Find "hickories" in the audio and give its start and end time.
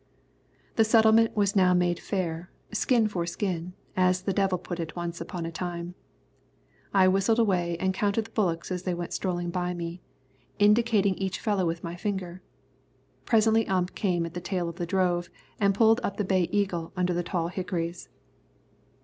17.49-18.09